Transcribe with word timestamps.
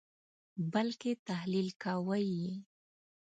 بلکې 0.73 1.11
تحلیل 1.27 1.67
کوئ 1.83 2.23
یې. 2.41 2.53